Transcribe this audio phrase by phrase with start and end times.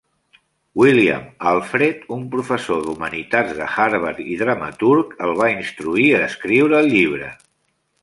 [0.83, 6.95] William Alfred, un professor d'humanitats de Harvard i dramaturg, el va instruir a escriure el
[6.99, 7.35] llibre.